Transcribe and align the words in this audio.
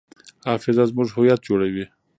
حافظه 0.45 0.83
زموږ 0.91 1.07
هویت 1.15 1.39
جوړوي. 1.47 1.85